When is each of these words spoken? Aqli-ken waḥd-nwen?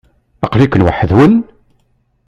Aqli-ken 0.45 0.85
waḥd-nwen? 0.85 1.35